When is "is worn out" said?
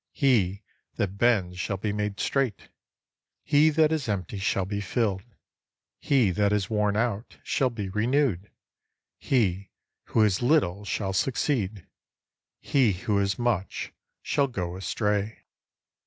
6.51-7.37